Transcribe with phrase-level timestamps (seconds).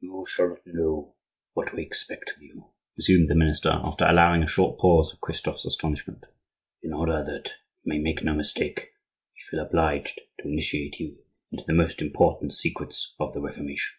[0.00, 1.14] "You shall now know
[1.52, 5.64] what we expect of you," resumed the minister, after allowing a short pause for Christophe's
[5.64, 6.24] astonishment.
[6.82, 7.50] "In order that
[7.84, 8.90] you may make no mistake,
[9.36, 11.22] we feel obliged to initiate you
[11.52, 13.94] into the most important secrets of the Reformation."